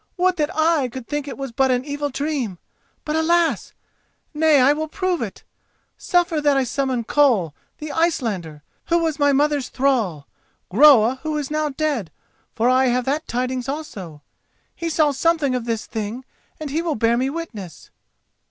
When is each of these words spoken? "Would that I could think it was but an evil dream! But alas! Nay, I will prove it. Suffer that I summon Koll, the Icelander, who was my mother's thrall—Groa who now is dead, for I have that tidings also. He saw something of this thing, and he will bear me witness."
"Would 0.17 0.37
that 0.37 0.49
I 0.57 0.89
could 0.89 1.07
think 1.07 1.27
it 1.27 1.37
was 1.37 1.51
but 1.51 1.69
an 1.69 1.85
evil 1.85 2.09
dream! 2.09 2.57
But 3.05 3.15
alas! 3.15 3.73
Nay, 4.33 4.59
I 4.59 4.73
will 4.73 4.87
prove 4.87 5.21
it. 5.21 5.43
Suffer 5.95 6.41
that 6.41 6.57
I 6.57 6.63
summon 6.63 7.03
Koll, 7.03 7.53
the 7.77 7.91
Icelander, 7.91 8.63
who 8.85 8.97
was 8.97 9.19
my 9.19 9.31
mother's 9.31 9.69
thrall—Groa 9.69 11.19
who 11.21 11.39
now 11.51 11.67
is 11.67 11.75
dead, 11.75 12.11
for 12.55 12.67
I 12.67 12.87
have 12.87 13.05
that 13.05 13.27
tidings 13.27 13.69
also. 13.69 14.23
He 14.75 14.89
saw 14.89 15.11
something 15.11 15.53
of 15.53 15.65
this 15.65 15.85
thing, 15.85 16.25
and 16.59 16.71
he 16.71 16.81
will 16.81 16.95
bear 16.95 17.15
me 17.15 17.29
witness." 17.29 17.91